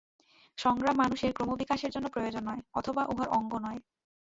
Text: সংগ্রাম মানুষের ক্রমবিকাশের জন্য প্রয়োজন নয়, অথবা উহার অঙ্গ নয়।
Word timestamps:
সংগ্রাম 0.57 0.95
মানুষের 0.95 1.31
ক্রমবিকাশের 1.33 1.91
জন্য 1.91 2.07
প্রয়োজন 2.09 2.43
নয়, 2.49 2.61
অথবা 2.73 3.01
উহার 3.05 3.29
অঙ্গ 3.29 3.51
নয়। 3.59 3.79